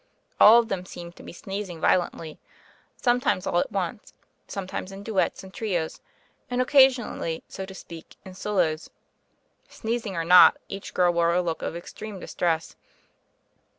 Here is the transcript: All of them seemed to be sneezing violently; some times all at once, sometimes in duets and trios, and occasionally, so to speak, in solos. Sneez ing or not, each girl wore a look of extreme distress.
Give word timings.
All 0.39 0.57
of 0.59 0.67
them 0.67 0.83
seemed 0.83 1.15
to 1.17 1.21
be 1.21 1.31
sneezing 1.31 1.79
violently; 1.79 2.39
some 2.95 3.19
times 3.19 3.45
all 3.45 3.59
at 3.59 3.71
once, 3.71 4.15
sometimes 4.47 4.91
in 4.91 5.03
duets 5.03 5.43
and 5.43 5.53
trios, 5.53 6.01
and 6.49 6.59
occasionally, 6.59 7.43
so 7.47 7.67
to 7.67 7.75
speak, 7.75 8.15
in 8.25 8.33
solos. 8.33 8.89
Sneez 9.69 10.03
ing 10.07 10.15
or 10.15 10.25
not, 10.25 10.57
each 10.67 10.95
girl 10.95 11.13
wore 11.13 11.35
a 11.35 11.41
look 11.43 11.61
of 11.61 11.75
extreme 11.75 12.19
distress. 12.19 12.75